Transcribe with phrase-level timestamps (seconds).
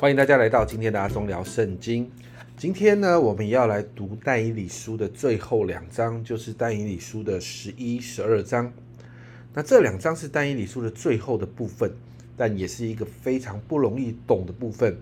[0.00, 2.08] 欢迎大家来到今天的阿忠聊圣经。
[2.56, 8.72] 今天呢，我们要来读但以理书的最后两章，就是但以理书的十一、十二章。
[9.52, 11.90] 那这两章是但以理书的最后的部分，
[12.36, 14.96] 但也是一个非常不容易懂的部分，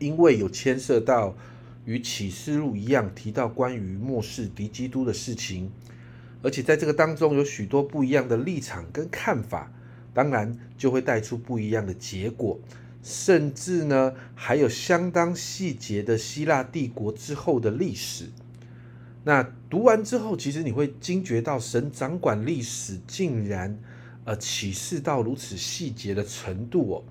[0.00, 1.36] 因为有牵涉到
[1.84, 5.70] 与启示录一样提到关于末世敌基督的事情，
[6.42, 9.70] 而且在这个当中有许多不一样的立场跟看法，
[10.12, 12.58] 当然就会带出不一样的结果。
[13.08, 18.30] 甚至呢，还有相当细节的希腊帝国之后的历史。
[19.22, 23.78] 那读完之后，其实你会惊觉到神掌管历史竟然
[24.24, 27.04] 呃启示到如此细节的程度哦。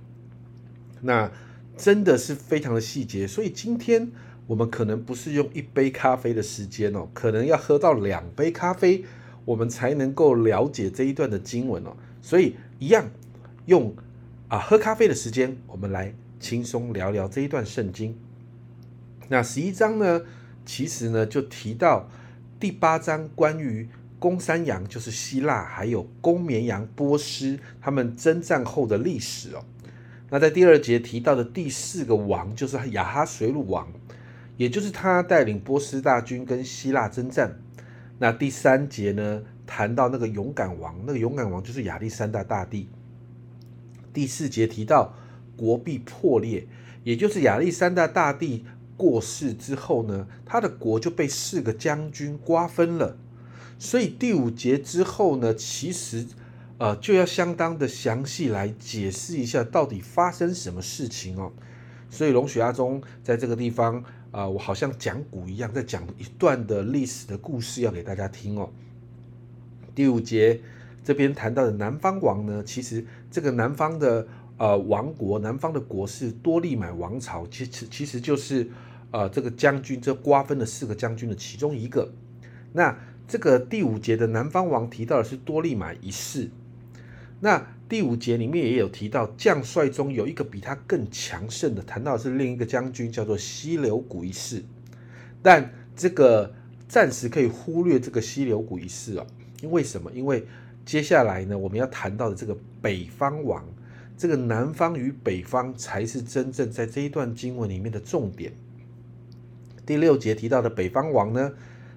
[0.99, 1.31] 那
[1.77, 4.11] 真的是非常的细节，所以今天
[4.47, 9.05] 我们可能不是用一杯咖啡的时间哦，可能要喝到两杯咖啡，
[9.45, 11.95] 我们才能够了解这一段的经文哦。
[12.21, 13.09] 所以一样
[13.67, 13.95] 用。
[14.47, 18.15] 啊，喝咖啡的时间，我们来轻松聊聊这一段圣经。
[19.27, 20.21] 那十一章呢，
[20.63, 22.07] 其实呢就提到
[22.59, 29.65] 第八章关于公山羊，就是希腊，还有公绵羊波斯他们征战后的历史哦。
[30.29, 33.91] 那在第二节提到的第四个王，就是亚哈水鲁王，
[34.57, 37.59] 也就是他带领波斯大军跟希腊征战。
[38.19, 42.87] 那第三节呢，谈到那个勇敢王，那个勇敢王就是亚历山大大帝。
[44.15, 45.13] 第四节提到
[45.57, 46.65] 国币破裂，
[47.03, 48.63] 也就是亚历山大大帝
[48.95, 53.17] 过世之后呢，他的国就被四个将军瓜分了。
[53.77, 56.25] 所以第五节之后呢，其实
[56.77, 61.51] 呃就要相当的详细来解释一下到底发生什么事情哦。
[62.09, 68.69] 所以龙血阿中在这个地方啊，我好像讲古一样，在讲一段的历史的故事要给大家听哦。
[69.93, 70.61] 第五节。
[71.05, 74.25] 这边谈到的南方王呢，其实这个南方的
[74.55, 78.65] 呃王国，南方的国是多利买王朝，其实其实就是
[79.11, 82.09] 呃这个将军这瓜分的四个将军的其中一个。
[82.71, 82.97] 那
[83.27, 86.49] 这个第五节的南方王提到的是多利买一世。
[87.41, 94.63] 那第五节里面也有提到将帅中有一个比他更强盛的，谈到是另一个将军叫做西流谷一世。
[95.43, 96.53] 但这个
[96.87, 99.27] 暂时可以忽略这个西流谷一世哦，
[99.61, 100.09] 因为什么？
[100.13, 100.45] 因为
[100.85, 103.65] 接下来呢，我们要谈到的这个北方王，
[104.15, 108.53] 这个南方与北方才是真正在这一段经文里面的重点。
[109.83, 111.51] 第六节提到的北方王呢，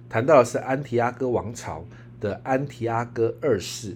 [0.09, 1.85] 谈到的是安提阿哥王朝
[2.19, 3.95] 的安提阿哥二世。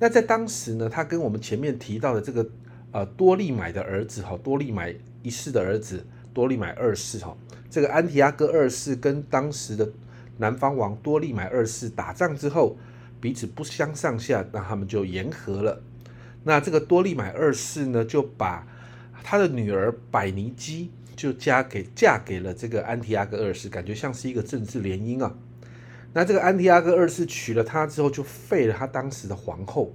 [0.00, 2.44] 那在当时呢，他跟我们前面提到的这个
[2.90, 4.92] 呃多利买的儿子哈，多利买
[5.22, 7.36] 一世的儿子多利买二世哈，
[7.70, 9.88] 这个安提阿哥二世跟当时的
[10.38, 12.76] 南方王多利买二世打仗之后。
[13.22, 15.80] 彼此不相上下，那他们就言和了。
[16.42, 18.66] 那这个多利买二世呢，就把
[19.22, 25.38] 他的女儿百尼基就嫁给嫁给了这个安提阿哥二世，感觉像是一个政治联姻啊。
[26.12, 29.94] 那这个安提阿哥二世娶了她之后，就废了他当时的皇后，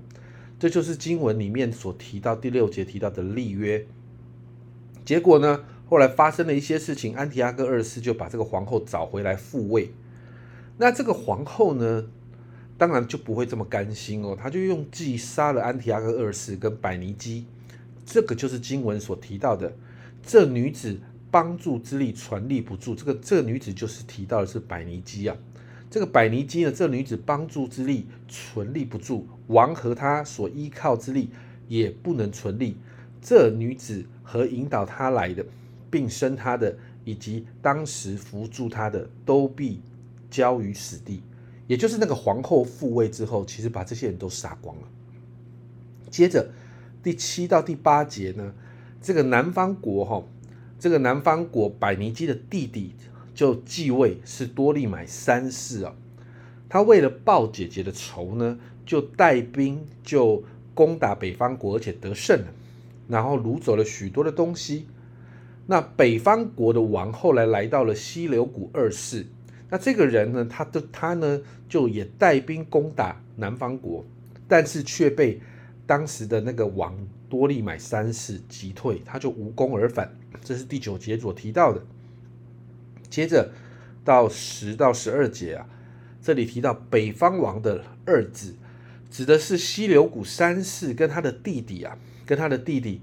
[0.57, 3.85] 这就是经文里面所提到第六节提到的立约。
[5.03, 9.91] 结果呢，后来发生了一些事情，安提阿哥二世就把这个皇后找回来复位。
[10.77, 12.05] 那这个皇后呢？
[12.77, 17.45] 当然就不会这么甘心哦，他就用计杀了安提阿哥二世跟百尼基，
[18.05, 19.73] 这个就是经文所提到的。
[20.21, 20.99] 这女子
[21.31, 25.35] 帮助之力传力不住，这个这女子就是提到的是百尼基啊。
[25.89, 31.29] 这个百尼基呢，这女子帮助之力存立不住，王和他所依靠之力
[31.67, 32.77] 也不能存立。
[33.21, 35.45] 这女子和引导他来的，
[35.89, 39.81] 并生他的，以及当时扶助他的，都必
[40.29, 41.21] 交于死地。
[41.67, 44.83] 也就是那个皇后复位之后，其实把这些人都杀光了。
[46.09, 46.49] 接着
[47.03, 48.53] 第七到第八节呢，
[49.01, 50.23] 这个南方国哈，
[50.79, 52.93] 这个南方国百尼基的弟弟
[53.35, 55.93] 就继位，是多利买三世啊。
[56.69, 60.43] 他为了报姐姐的仇呢，就带兵就
[60.73, 62.47] 攻打北方国，而且得胜了，
[63.09, 64.87] 然后掳走了许多的东西。
[65.65, 69.25] 那北方国的王后来来到了西流谷二世。
[69.69, 74.05] 那这个人呢，他的他呢，就也带兵攻打南方国，
[74.47, 75.41] 但是却被
[75.85, 76.95] 当时的那个王
[77.27, 80.17] 多利买三世击退，他就无功而返。
[80.41, 81.81] 这是第九节所提到的。
[83.09, 83.51] 接着
[84.05, 85.67] 到十到十二节啊，
[86.21, 88.55] 这里提到北方王的二子，
[89.11, 93.01] 指的是西流谷三世跟他的弟弟啊，跟他的弟弟，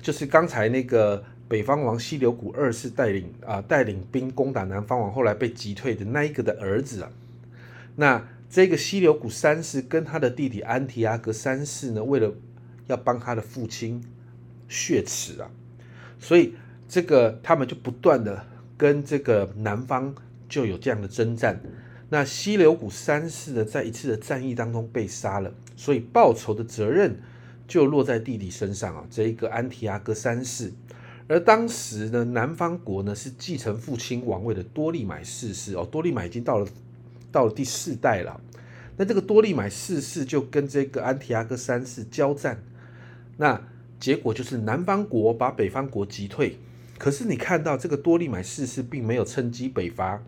[0.00, 1.24] 就是刚才那个。
[1.52, 7.12] 北方王西流谷二世带领啊带领兵攻打南方王，后来被击退的那一个的儿子啊，
[7.94, 12.32] 那这个西流谷三世跟他的弟弟安提阿格三世呢，为了
[12.86, 14.02] 要帮他的父亲
[14.66, 15.50] 血耻啊，
[16.18, 16.54] 所以
[16.88, 18.46] 这个他们就不断的
[18.78, 20.14] 跟这个南方
[20.48, 21.60] 就有这样的征战。
[22.08, 27.14] 那西流谷三世呢，在一次的战役当中被杀了，所以报仇的责任
[27.68, 30.72] 就落在弟弟身上啊，这一个安提阿哥三世。
[31.32, 36.68] 而当时呢，南方国呢是继承父亲王位的多利买四世哦，多利买已经到了
[37.30, 38.38] 到了第四代了。
[38.98, 42.62] 那这个多利买四世就跟这个安提阿哥三世交战，
[43.38, 43.58] 那
[43.98, 46.58] 结果就是南方国把北方国击退。
[46.98, 50.22] 可是你看到这个多利买四世并没有趁机北伐。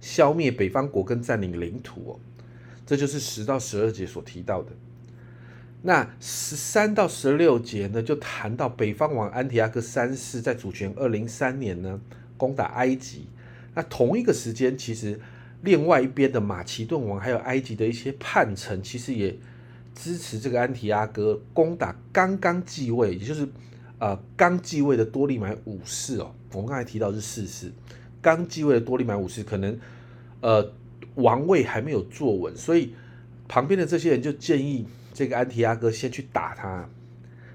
[0.00, 2.18] 消灭北方国跟占领领土哦，
[2.84, 4.72] 这就是十到十二节所提到的。
[5.82, 12.00] 那十三到十六节呢，就谈到北方王安提阿克三世在主权二零三年呢
[12.36, 13.26] 攻打埃及。
[13.74, 15.20] 那同一个时间，其实
[15.62, 19.36] 另外一边的马其顿王还有埃及的一些叛臣，其实也
[19.94, 23.48] 支持这个安提阿哥攻打刚刚继位，也就是
[23.98, 26.34] 呃刚继位的多利买五世哦。
[26.52, 27.72] 我们刚才提到是四世，
[28.20, 29.78] 刚继位的多利买五世可能。
[30.42, 30.70] 呃，
[31.14, 32.94] 王位还没有坐稳，所以
[33.48, 36.86] 旁边的这些人就建议这个安提阿哥先去打他。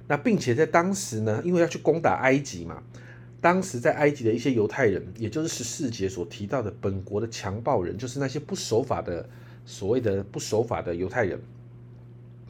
[0.08, 2.82] 那并且在当时呢，因为要去攻打埃及嘛，
[3.40, 9.30] 当时在埃及的一些犹太人，也就是十四节所提到的本国的强暴人，就是那些不守法的
[9.66, 11.40] 所谓的不守法的犹太人，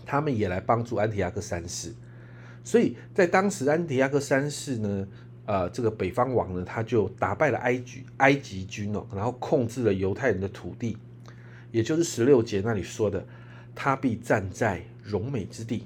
[0.06, 1.92] 他们也来帮助安提阿哥三世。
[2.64, 5.08] 所以在当时，安提阿哥三世呢。
[5.48, 10.96] 呃，这个北方王呢，他就打败了埃及埃及军哦，然后控制了犹太人的土地，
[11.72, 13.26] 也就是十六节那里说的，
[13.76, 15.86] 他必站在荣美之地，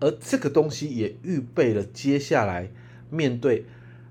[0.00, 2.70] 而这个东西也预备了接下来
[3.10, 3.64] 面对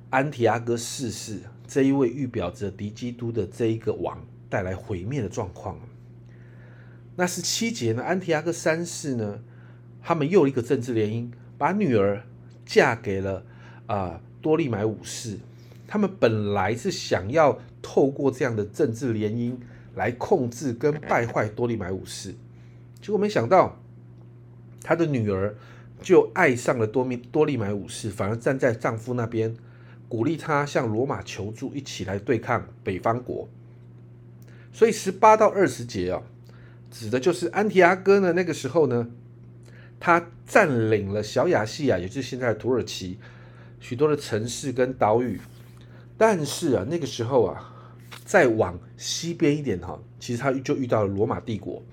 [0.09, 5.79] 安提阿哥四世这一位预表着敌基督的这一个王带来毁灭的状况。
[7.15, 9.39] 那十七节呢，安提阿哥三世呢，
[10.01, 12.23] 他们又一个政治联姻，把女儿
[12.65, 13.45] 嫁给了
[13.85, 14.21] 啊。
[14.39, 15.39] 多利买武士，
[15.87, 19.57] 他们本来是想要透过这样的政治联姻
[19.95, 22.33] 来控制跟败坏多利买武士，
[23.01, 23.77] 结果没想到
[24.87, 25.53] 他的女儿
[26.01, 29.53] 就爱上了多米多利买武士，反而站在丈夫那边，
[30.07, 33.49] 鼓励他向罗马求助，一起来对抗北方国。
[34.71, 36.23] 所以十八到二十节啊，
[36.89, 39.09] 指的就是安提阿哥呢，那个时候呢，
[39.99, 43.19] 他占领了小亚细亚，也就是现在的土耳其。
[43.81, 45.37] 许多的城市跟岛屿，
[46.17, 47.73] 但是啊，那个时候啊，
[48.23, 51.83] 再往西边一点哈，其实他就遇到了罗马帝国。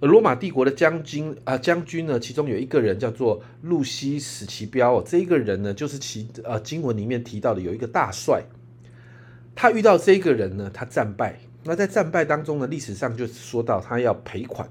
[0.00, 8.42] 而罗马帝国的将军啊，将军呢，其中有一个人叫做路西史奇彪哦，这一个人呢，就是其呃经文里面提到的有一个大帅。
[9.54, 11.38] 他遇到这个人呢，他战败。
[11.64, 14.66] 那在战败当中呢，历史上就说到他要赔款。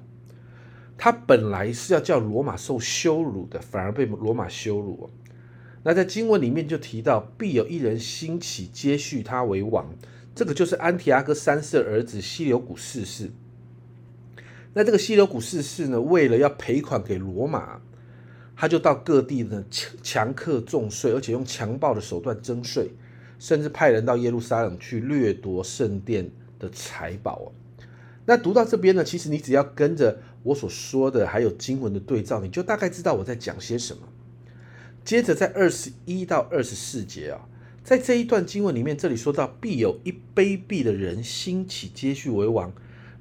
[0.98, 5.10] 他本来是要叫罗马受羞辱的，反而被罗马羞辱。
[5.84, 9.94] 那在经文里面就提到，必有一人兴起接续他为王，
[10.34, 13.30] 这个就是安提阿哥三世的儿子西流古四世。
[14.74, 17.82] 那这个西流古四世呢，为了要赔款给罗马，
[18.56, 22.92] 他就到各地呢强强克重税，而且用强暴的手段征税，
[23.40, 26.30] 甚至派人到耶路撒冷去掠夺圣殿
[26.60, 27.52] 的财宝
[28.26, 34.04] 那读到这边呢，其实你只要跟着我所说的，还有经文的对照，你就大概知道我在讲些什么。
[35.04, 37.50] 接着在二十一到二十四节啊，
[37.84, 42.72] 在这一段经文里面，这里说到必有一卑鄙的人兴起接续为王，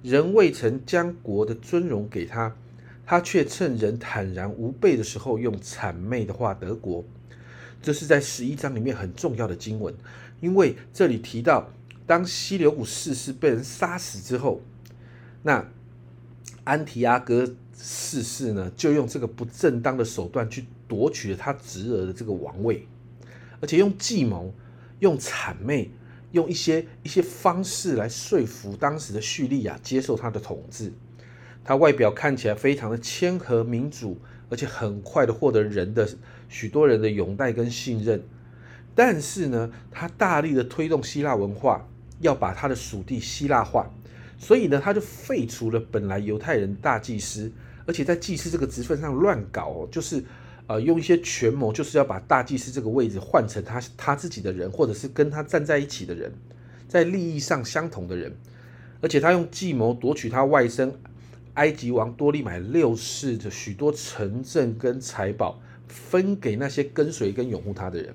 [0.09, 2.57] 人未曾将国的尊荣给他，
[3.05, 7.05] 他却趁人坦然无备的时候，用谄媚的话得国。
[7.83, 9.95] 这是在十一章里面很重要的经文，
[10.41, 11.71] 因为这里提到，
[12.07, 14.61] 当西流古四世被人杀死之后，
[15.43, 15.69] 那
[16.65, 20.65] 安提阿哥四世呢，就用这个不正当的手段去。
[20.89, 22.89] 夺取了他侄儿的这个王位，
[23.61, 24.55] 而且用计谋、
[25.01, 25.91] 用谄媚、
[26.33, 30.93] 用一些一些方式来说服当时的叙利亚接受他的统治。
[31.65, 34.19] 他外表看起来非常的谦和民主，
[34.49, 36.09] 而且很快的获得人的
[36.49, 38.23] 许多人的拥戴跟信任。
[38.95, 41.87] 但是呢，他大力的推动希腊文化，
[42.21, 43.91] 要把他的属地希腊化，
[44.39, 47.53] 所以呢，他就废除了本来犹太人大祭司，
[47.87, 50.25] 而且在祭司这个职分上乱搞，就是。
[50.69, 56.31] 呃，用一些权谋，就是要把大祭司这个位置换成他他自己的人，或者是跟他站在一起的人，
[56.87, 58.37] 在利益上相同的人。
[59.01, 60.93] 而且他用计谋夺取他外甥
[61.55, 68.15] 埃及王多利买六世的许多城镇跟财宝，分给那些跟随跟拥护他的人。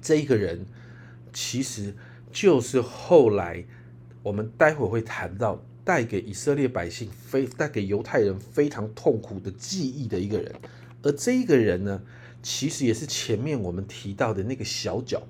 [0.00, 0.64] 这一个人，
[1.32, 1.92] 其实
[2.30, 3.64] 就是后来
[4.22, 10.54] 我们待会会谈到带给以色列百姓非带给犹太人非常痛苦的记忆的一个人。
[11.02, 12.02] 而这一个人呢，
[12.42, 15.22] 其实也是前面我们提到的那个小角，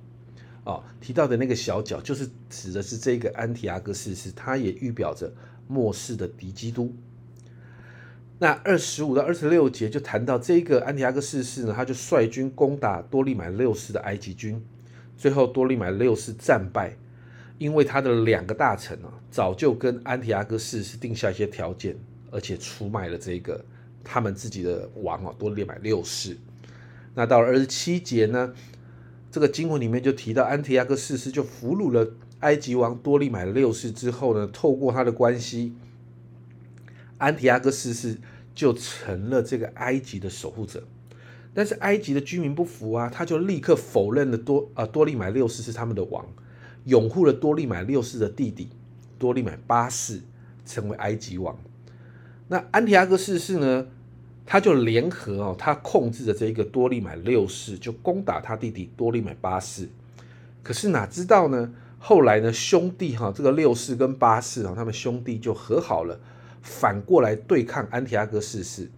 [0.64, 5.32] 啊，提到的那个小角，就是指的是这个安提阿哥四世，他也预表着
[5.66, 6.94] 末世的敌基督。
[8.38, 14.60] 那二十五到二十六节就谈到这个安提阿哥四世呢，他就率军攻打多利买六世的埃及军，
[15.16, 16.96] 最后多利买六世战败，
[17.58, 21.96] 因为他的两个大臣啊，早就跟安提阿哥四世定下一些条件，
[22.32, 23.64] 而且出卖了这个
[24.04, 26.36] 他们自己的王啊，多利买六世。
[27.14, 28.54] 那到了二十七节呢，
[29.30, 35.74] 这个经文里面就提到安提阿哥四世就俘虏了埃及王多利买六世之后呢，透过他的关系，
[37.18, 38.18] 安提阿哥四世
[38.54, 40.82] 就成了这个埃及的守护者。
[41.54, 46.26] 但是埃及的居民不服啊，他就立刻否认了多啊多利买六世是他们的王，
[46.84, 48.70] 拥护了多利买六世的弟弟
[49.18, 50.22] 多利买八世
[50.64, 51.58] 成为埃及王。
[52.48, 53.86] 那安提阿哥四世呢？
[54.44, 59.88] 他就联合哦，他控制的这一个多利买六世，就攻打他弟弟多利买八世。
[60.64, 61.72] 可是哪知道呢？
[61.98, 66.18] 后来呢，兄弟哈，这个六世跟八世啊，他们兄弟就和好了，
[66.60, 68.90] 反过来对抗安提阿哥四世，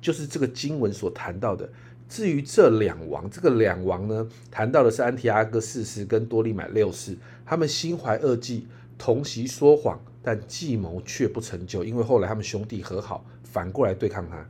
[0.00, 1.70] 就是这个经文所谈到的。
[2.08, 8.66] 至于这两王，这个两王呢，谈到的是安提阿哥四世跟多利买六世，他们心怀恶计，
[8.98, 14.46] 同席说谎，但计谋却不成就，因为后来他们兄弟和好，反过来对抗他。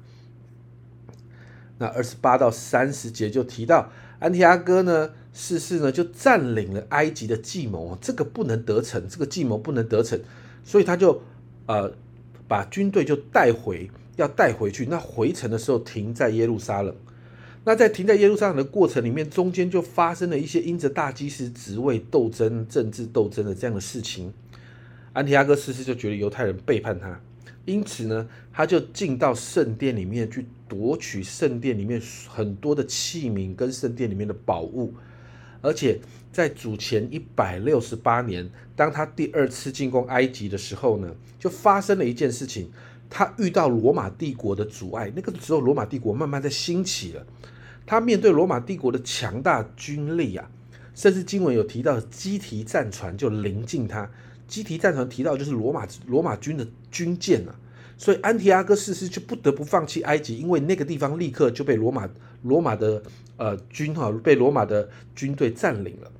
[1.78, 10.18] 那二十八到三十节就提到安提阿哥呢，逝世呢就占领了埃及的计谋这个不能得逞，这个计谋不能得逞，
[10.64, 11.22] 所以他就
[11.66, 11.92] 呃
[12.48, 14.86] 把军队就带回，要带回去。
[14.86, 16.92] 那回程的时候停在耶路撒冷，
[17.62, 24.32] 那在停在耶路撒冷的过程里面，中间就发生了一些因着大祭司职位斗争、政治斗争的这样的事情。
[25.18, 27.20] 安提阿哥逝世就觉得犹太人背叛他。
[27.64, 34.94] 因此呢，他就进到圣殿里面去夺取圣殿里面很多的器皿跟圣殿里面的宝物，
[35.60, 36.00] 而且
[36.32, 42.70] 在主前一百六十八年，当他第二次进攻埃及的时候呢，就发生了一件事情，
[43.10, 45.12] 他遇到罗马帝国的阻碍。
[45.14, 47.26] 那个时候，罗马帝国慢慢在兴起了，
[47.84, 50.48] 他面对罗马帝国的强大军力啊，
[50.94, 54.10] 甚至经文有提到基提战船就临近他。
[54.48, 57.54] 基提战船提到就是罗马罗马军的军舰啊，
[57.98, 62.08] 所以安提阿哥四世就不得不放弃埃及，因为那个地方立刻就被罗马
[62.42, 63.02] 罗马的
[63.36, 66.10] 呃军哈被罗马的军队占领了，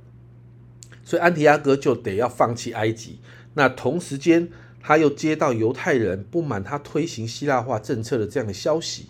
[1.02, 3.18] 所以安提阿哥就得要放弃埃及。
[3.54, 4.48] 那同时间
[4.82, 9.06] 他又接到犹太人不满他推行希腊化政策的这样的消息，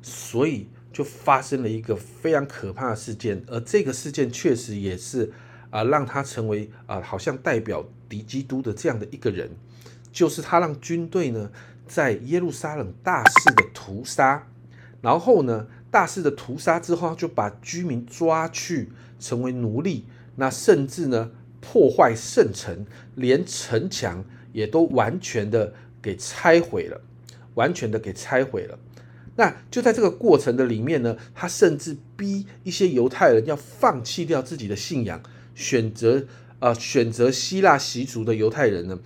[0.00, 5.30] 所以就发生了一个非常可怕的事件，而这个事件确实也是。
[5.70, 9.48] 啊，让他成为啊，好像代表敌基督的这样的一个人，
[10.12, 11.50] 就是他让军队呢
[11.86, 14.48] 在耶路撒冷大肆的屠杀，
[15.00, 20.04] 然后呢大肆的屠杀之后，就把居民抓去成为奴隶，
[20.36, 27.00] 那甚至呢破坏圣城，连城墙也都完全的给拆毁了，
[27.54, 28.78] 完全的给拆毁了。
[29.36, 35.22] 那就在这个过程的里面呢，他甚至逼一些犹太人要放弃掉自己的信仰。
[35.52, 36.24] 选择
[36.60, 38.98] 呃选择希腊习俗的犹太人呢，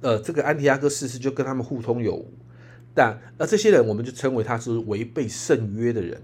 [0.00, 2.32] 呃，这个安提阿哥四世就跟他们互通有无，
[2.94, 6.22] 但而这些人我们就称为他是违背圣约的人。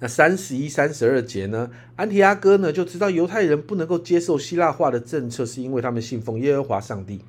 [0.00, 7.20] 那三十一、三十二节呢，安提阿哥呢就知道犹太人不能够接受希腊化的政策，是因为他们信奉耶和华上帝，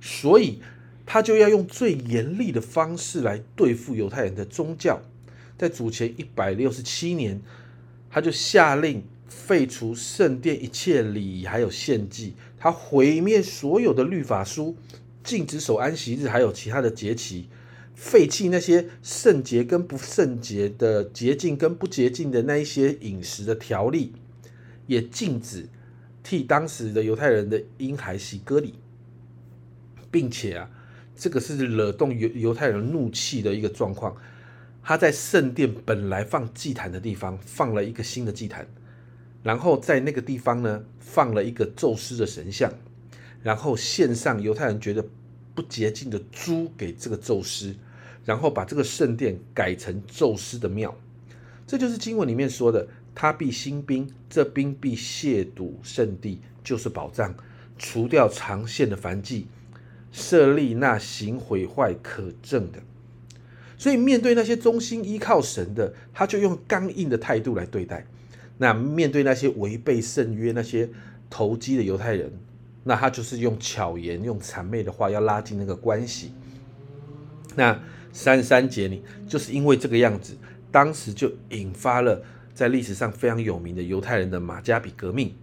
[0.00, 0.60] 所以
[1.04, 5.00] 他就要用最严厉的方式来对付犹太人的宗教。
[5.58, 7.42] 在主前一百六十七年，
[8.08, 9.04] 他就下令。
[9.30, 14.76] 废除圣殿一切礼仪，还有献祭，他毁灭所有的律法书，
[15.22, 17.48] 禁止守安息日，还有其他的节期，
[17.94, 24.12] 废弃那些圣洁跟不圣洁的洁净跟不洁净的那一些饮食的条例，
[24.88, 25.68] 也禁止
[26.24, 28.74] 替当时的犹太人的婴孩洗割礼，
[30.10, 30.68] 并且啊，
[31.14, 34.16] 这个是惹动犹犹太人怒气的一个状况。
[34.82, 38.66] 他在圣殿本来放祭坛的地方，放了一个新的祭坛。
[39.42, 42.72] 然后在那个地方呢，放了一个宙斯的神像，
[43.42, 45.04] 然后献上犹太人觉得
[45.54, 47.74] 不洁净的猪给这个宙斯，
[48.24, 50.94] 然后把这个圣殿改成宙斯的庙。
[51.66, 57.34] 这就是经文里面说的：“他必兴兵，这兵必亵渎圣地，就是宝藏，
[57.78, 59.46] 除掉长线的凡迹，
[60.12, 62.78] 设立那行毁坏可证的。”
[63.78, 68.06] 所以面对那些忠心依靠神的，他就用刚硬的态度来对待。
[68.62, 70.86] 那面对那些违背圣约、那些
[71.30, 72.30] 投机的犹太人，
[72.84, 76.34] 那他就是用巧言、用谄媚的话要拉近那个关系。
[77.56, 77.80] 那
[78.12, 80.36] 三十三节里就是因为这个样子，
[80.70, 85.34] 当时就引发了在历史上非常有名的犹太人的马加比革命。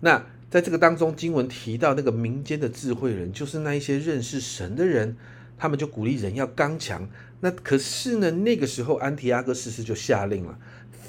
[0.00, 5.16] 那在这个当中，经文提到那个民间的智慧人，就是那一些认识神的人，
[5.56, 7.08] 他们就鼓励人要刚强。
[7.40, 10.58] 那可是呢，那个时候安提阿哥逝世就下令了，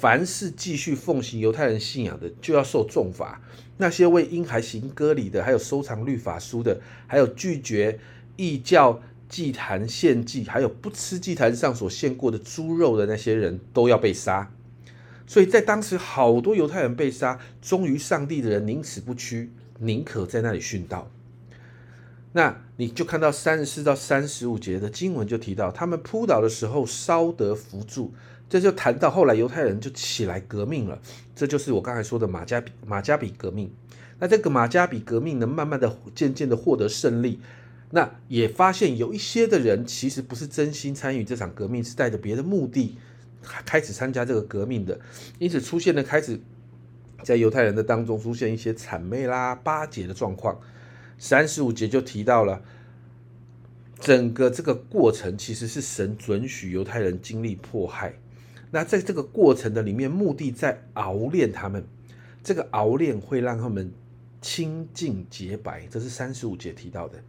[0.00, 3.42] 凡是继续奉行犹太人信仰的，就要受重罚。
[3.76, 7.98] 那些为婴孩行割礼的，还有收藏律法书的，还有拒绝
[8.36, 14.50] 异教祭坛献祭，还有不吃祭坛上所献过的猪肉的那些人，都要被杀。
[15.26, 21.10] 所以在当时，好多犹太人被杀，忠于上帝的人宁死不屈，宁可在那里殉道。
[22.32, 28.14] 那你就看到三十四到三十五节的经文就提到，他们扑倒的时候烧得扶助，
[28.50, 31.00] 这就谈到后来犹太人就起来革命了。
[31.34, 33.72] 这就是我刚才说的马加比马加比革命。
[34.18, 37.40] 那这个马加比革命呢，慢慢的、渐渐的获得胜利。
[37.92, 42.98] 那也发现有一些的人其实不是真心参与这场革命，是带着别的目的。
[43.64, 45.00] 开始参加这个革命的，
[45.38, 46.38] 因此出现了开始
[47.22, 50.60] 在犹太人的当中出现一些谄媚啦、巴结的状况。
[51.18, 52.62] 三十五节就提到了，
[53.98, 58.12] 整个这个过程其实是神准许犹太人经历迫害。
[58.70, 61.84] 那在这个过程的里面，目的在熬炼他们，
[62.42, 63.92] 这个熬炼会让他们
[64.40, 67.22] 清净洁白，这是三十五节提到的。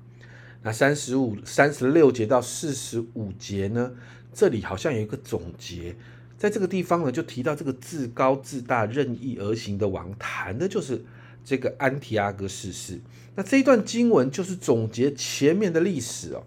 [0.63, 3.91] 那三十五、三十六节到四十五节呢？
[4.33, 5.95] 这里好像有一个总结，
[6.37, 11.03] 在这个地方呢，就提到这个自高自大、任意而行的王，谈的就是
[11.43, 13.01] 这个安提阿哥逝世。
[13.35, 16.43] 那这一段经文就是总结前面的历史哦。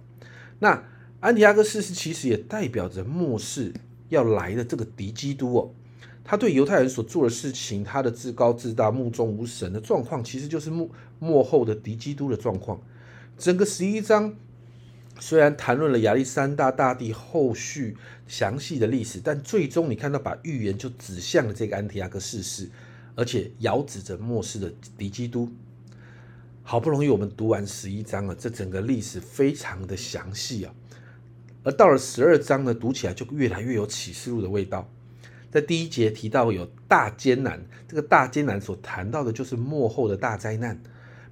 [0.60, 0.84] 那
[1.20, 3.72] 安提阿哥逝世其实也代表着末世
[4.08, 5.70] 要来的这个敌基督哦。
[6.24, 12.80] 他对犹太人所做的事情，他的自高自大、目中无神的状况，其实就是幕幕后的敌基督的状况。
[13.38, 14.34] 整个十一章。
[15.20, 22.68] 虽然谈论了亚历山大大帝后续详细的历史，但最终你看到把预言就指向了这个安提阿哥逝世，
[23.14, 25.48] 而且遥指着末世的敌基督。
[26.64, 30.74] 好不容易我们读完十一章了，这整个历史非常的详细啊。
[31.64, 34.88] 而到了十二章呢，读起来就越来越有启示录的味道。
[35.50, 40.80] 在第一节提到有大艰难，这个大艰难所谈到的就是末后的大灾难。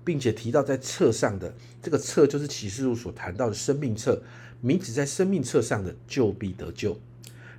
[0.04, 4.20] 并且提到在册上的这个册，就是启示录所谈到的生命册，
[4.60, 6.98] 名字在生命册上的就必得救，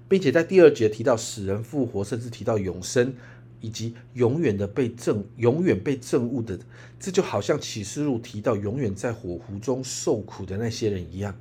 [0.10, 3.14] 并且在第二节提到死人复活，甚至提到永生，
[3.62, 6.60] 以及永远的被证、永远被证悟的，
[7.00, 11.34] 这就好像启示录提到永远在火湖中受苦的那些人一样。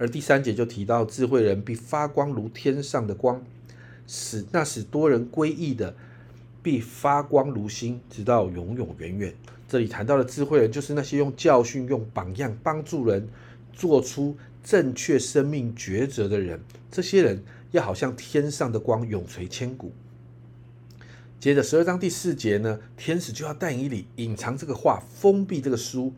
[0.00, 3.44] 而第三节就提到智慧人必发光如天上的光，
[4.06, 5.94] 使那使多人归义的
[6.62, 9.34] 必发光如星，直到永永远远。
[9.68, 13.28] 这里谈到的智慧人，就是那些用教训、用榜样帮助人
[13.74, 14.34] 做出
[14.64, 16.58] 正确生命抉择的人。
[16.90, 19.92] 这些人要好像天上的光，永垂千古。
[21.38, 26.14] 接着十二章第四节呢，天使就要带以里隐藏这个话，封闭这个书。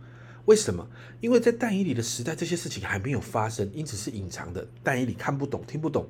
[0.47, 0.89] 为什么？
[1.21, 4.67] 因为在但以里的时代，这些事情还没有发生，因此是隐藏的。
[4.83, 6.09] 但以里看不懂、听不懂。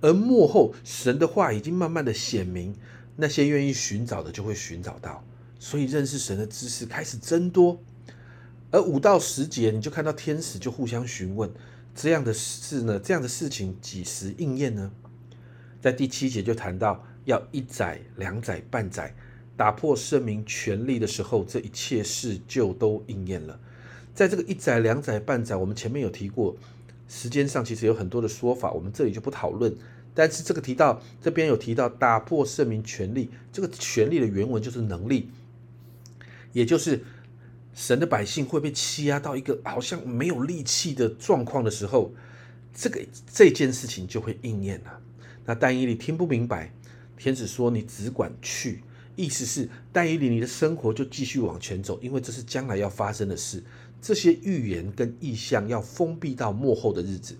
[0.00, 2.74] 而幕后神的话已经慢慢的显明，
[3.16, 5.22] 那些愿意寻找的就会寻找到。
[5.58, 7.82] 所以认识神的知识开始增多，
[8.70, 11.50] 而五到十节你就看到天使就互相询问
[11.94, 12.98] 这样的事呢？
[12.98, 14.90] 这样的事情几时应验呢？
[15.80, 19.14] 在第七节就谈到要一载、两载、半载，
[19.58, 23.58] 打破圣明权力的时候，这一切事就都应验了。
[24.14, 26.56] 在这个一载、两载、半载，我们前面有提过，
[27.08, 29.76] 时间上其实有很多的说法，我们这里就不讨论。
[30.14, 35.28] 但是这个提到这边有提到打破圣明权力，这个权力的原文就是能力。
[36.52, 37.04] 也就是
[37.74, 42.12] 神的百姓会被欺压到一个好像没有力气的状况的时候，
[42.72, 43.00] 这个
[43.32, 45.00] 这件事情就会应验了。
[45.44, 46.72] 那但以理听不明白，
[47.16, 48.82] 天使说你只管去，
[49.18, 53.62] 意思是但以理你的生活就继续往前走，因为这是将来要发生的事。
[54.00, 57.36] 这些预言跟意象要封闭到幕后的日子，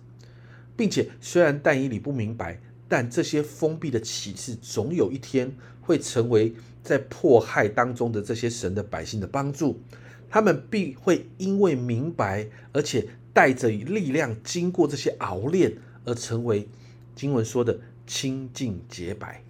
[0.77, 6.55] 并且虽然但以理不明白，但这些封闭的启示总有一天会成为。
[6.81, 9.79] 在迫害当中的这些神的百姓的帮助，
[10.31, 16.67] 他们必会因为明白，而且带着力量，经过这些熬炼，而成为
[17.15, 19.43] 经文说的清净洁白。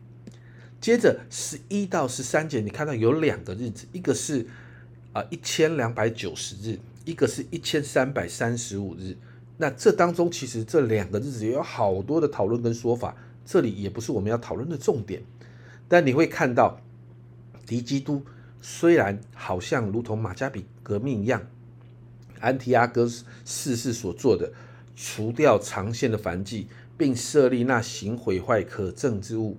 [0.81, 4.47] 接着十一到十三节，你看到有两个日子，一个是
[5.13, 9.17] 啊一千两百九十日，一个是一千三百三十五日。
[9.57, 15.23] 那这当中其实这两个日子也有好多的讨论跟说法，这里也不是我们要讨论的重点，
[15.89, 16.81] 但你会看到。
[17.67, 18.25] 敌基督
[18.63, 21.47] 虽然好像如同马加比革命一样，
[22.41, 23.07] 安提阿哥
[23.45, 24.51] 逝世所做的，
[24.97, 29.59] 除掉长线的燔祭，并设立那行毁坏可憎之物，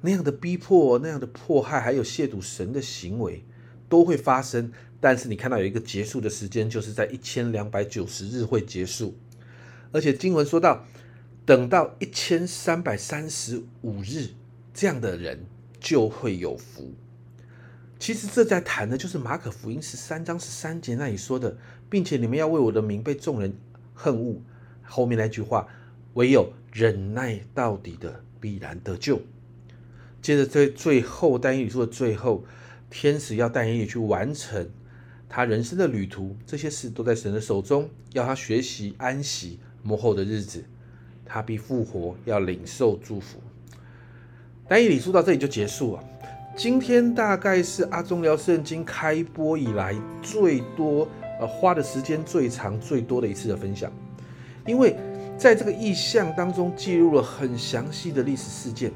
[0.00, 3.44] 那样的逼迫、那样的迫害，还有亵渎神的行为，
[3.88, 4.72] 都会发生。
[5.00, 9.16] 但是你看到有一个结束的时间，就是在一千两百九十日会结束。
[9.92, 10.84] 而且经文说到，
[11.46, 14.30] 等到一千三百三十五日，
[14.74, 15.46] 这样的人
[15.80, 16.92] 就会有福。
[17.98, 21.56] 其实这在谈的就是马可福音十三章十三节那里说的，
[21.88, 23.56] 并且你们要为我的名被众人
[23.94, 24.40] 恨恶。
[24.84, 25.66] 后面那句话，
[26.14, 29.20] 唯有忍耐到底的必然得救。
[30.20, 32.44] 接着在最后，但以理书的最后，
[32.90, 34.68] 天使要带以理去完成
[35.28, 40.64] 他人生的旅途，这些事都在神的手中，要他学习安息幕后的日子，
[41.24, 43.38] 他必复活，要领受祝福。
[44.66, 46.04] 但以理书到这里就结束了。
[46.56, 51.08] 今天大概是阿忠聊圣经开播以来最多
[51.40, 53.92] 呃花的时间最长最多的一次的分享，
[54.66, 54.96] 因为
[55.38, 58.90] 在这个意象当中记录了很详细的历史事件。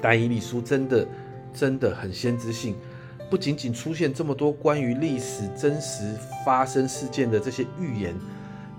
[0.00, 1.06] 但以理书真的
[1.52, 2.74] 真的很先知性，
[3.30, 8.14] 不仅仅出现这么多关于历史真实发生事件的这些预言，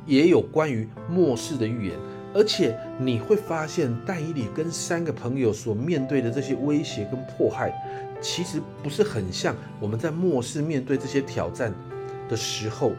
[0.06, 1.96] 也有关于末世的预言。
[2.32, 7.74] 而且你会发现，但以理跟三个朋友所面对的这些威胁跟迫害，
[8.22, 11.74] 其实不是很像我们在末世面对这些挑战
[12.30, 12.94] 的时候，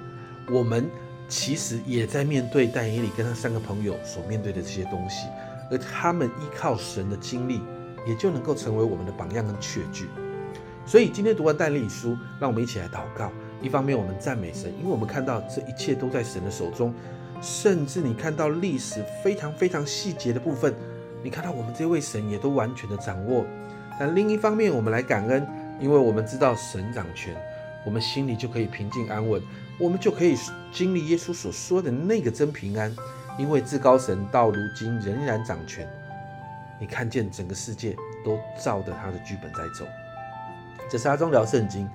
[0.51, 0.91] 我们
[1.29, 5.29] 其实也在面对但以理跟他三个朋友所面对的这些东西，
[5.71, 7.61] 而他们依靠神的经历，
[8.07, 10.09] 也就能够成为我们的榜样跟确据。
[10.87, 13.31] 所以今天读完但以理书，让我们一起来祷告。
[13.63, 16.95] 一方面我们赞美神，因为我们看到这一切都在神的手中。
[17.43, 20.75] 甚至你看到历史非常非常细节的部分，
[21.23, 23.47] 你看到我们这位神也都完全的掌握。
[23.99, 25.47] 但另一方面，我们来感恩，
[25.81, 27.35] 因为我们知道神掌权，
[27.85, 29.41] 我们心里就可以平静安稳，
[29.79, 30.35] 我们就可以
[30.73, 32.95] 经历耶稣所说的那个真平安。
[33.39, 35.89] 因为至高神到如今仍然掌权，
[36.81, 39.87] 你看见整个世界都照着他的剧本在走。
[40.89, 41.89] 这是阿忠聊圣经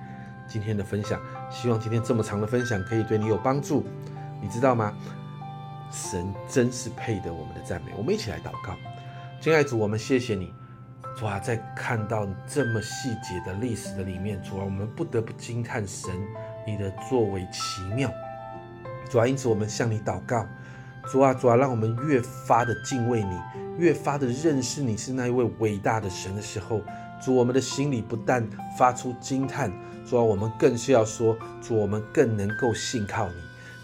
[0.46, 1.20] 今天的分享，
[1.50, 3.84] 希望今天这么长的分享可以对你有帮助。
[4.40, 4.94] 你知道吗？
[5.90, 8.74] 神真是配得我们的赞美，我们一起来祷告。
[9.40, 10.52] 亲爱的主，我们谢谢你，
[11.16, 16.10] 主啊，在看到这么细节的历史的里面，主啊，我们不得不惊叹神
[16.66, 18.10] 你的作为奇妙。
[19.08, 20.46] 主啊，因此我们向你祷告，
[21.10, 23.40] 主啊，主啊，让我们越发的敬畏你，
[23.78, 26.80] 越发的认识你是那一位伟大的神的时候，
[27.22, 29.70] 主，我们的心里不但发出惊叹，
[30.08, 33.34] 主啊，我们更是要说，主，我们更能够信靠你。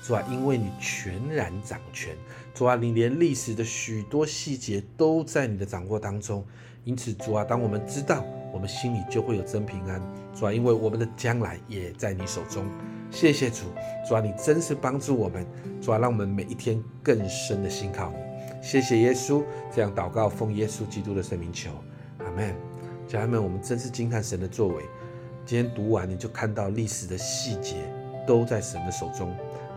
[0.02, 2.16] 主啊，因为你全然掌权，
[2.54, 6.44] 主啊，你连历史的许多细节都在你的掌握当中，
[6.84, 10.00] 因此主啊，当我们知道，我们心里就会有真平安。
[10.34, 12.64] 主啊，因为我们的将来也在你手中。
[13.10, 13.66] 谢谢主，
[14.08, 15.46] 主啊，你真是帮助我们，
[15.80, 18.31] 主啊，让我们每一天更深的信靠你。
[18.62, 19.42] 谢谢耶稣，
[19.74, 21.70] 这样祷告奉耶稣基督的圣名求，
[22.18, 22.54] 阿门。
[23.06, 24.84] 家人们，我们真是惊叹神的作为。
[25.44, 27.76] 今天读完，你就看到历史的细节
[28.26, 29.34] 都在神的手中。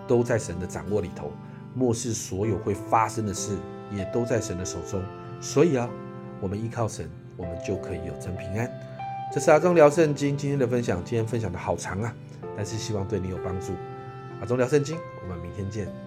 [0.07, 1.31] 都在神的掌握里头，
[1.73, 3.57] 末世所有会发生的事
[3.91, 5.01] 也都在神的手中。
[5.41, 5.89] 所以啊，
[6.39, 8.71] 我们依靠神，我们就可以有真平安。
[9.33, 12.13] 这是阿忠聊圣经今天的分享，今天分享的好长啊，
[12.55, 13.73] 但是希望对你有帮助。
[14.39, 16.04] 阿忠聊圣经，我们明天见。